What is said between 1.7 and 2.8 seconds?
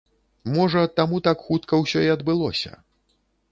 ўсё і адбылося.